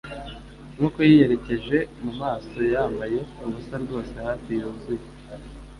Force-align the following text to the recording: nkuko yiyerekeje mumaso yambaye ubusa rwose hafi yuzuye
nkuko 0.75 0.99
yiyerekeje 1.07 1.77
mumaso 2.03 2.59
yambaye 2.73 3.17
ubusa 3.45 3.75
rwose 3.83 4.13
hafi 4.27 4.49
yuzuye 4.59 5.05